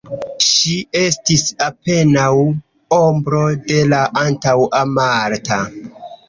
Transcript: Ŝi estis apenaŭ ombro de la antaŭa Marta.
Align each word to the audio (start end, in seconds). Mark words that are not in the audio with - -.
Ŝi 0.43 0.71
estis 1.01 1.43
apenaŭ 1.65 2.29
ombro 2.97 3.43
de 3.69 3.79
la 3.93 4.01
antaŭa 4.23 4.83
Marta. 4.97 5.61